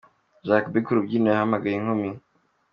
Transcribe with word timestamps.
Jack 0.47 0.65
B 0.71 0.75
ku 0.85 0.91
rubyiniro 0.97 1.33
yahamagaye 1.33 1.75
inkumi. 1.77 2.09